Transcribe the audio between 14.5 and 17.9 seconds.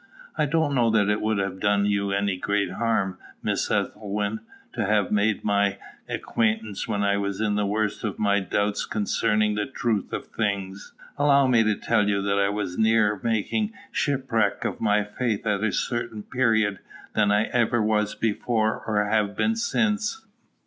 of my faith at a certain period than I ever